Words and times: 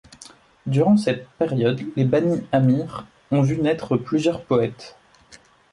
Durant 0.65 0.97
cette 0.97 1.29
période, 1.37 1.79
les 1.95 2.05
Bani 2.05 2.41
'Amir 2.51 3.05
ont 3.29 3.43
vu 3.43 3.57
naître 3.61 3.97
plusieurs 3.97 4.41
poètes. 4.43 4.97